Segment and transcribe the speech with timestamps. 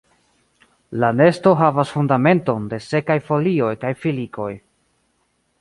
[1.03, 4.53] La nesto havas fundamenton de sekaj folioj kaj filikoj.